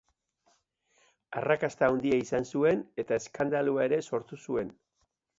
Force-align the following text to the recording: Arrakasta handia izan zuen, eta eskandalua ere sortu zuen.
Arrakasta 1.41 1.89
handia 1.91 2.17
izan 2.21 2.47
zuen, 2.55 2.81
eta 3.03 3.19
eskandalua 3.23 3.85
ere 3.89 4.01
sortu 4.11 4.41
zuen. 4.49 4.73